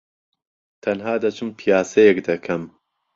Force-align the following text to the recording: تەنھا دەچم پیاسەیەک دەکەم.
تەنھا 0.83 1.13
دەچم 1.23 1.49
پیاسەیەک 1.59 2.17
دەکەم. 2.27 2.63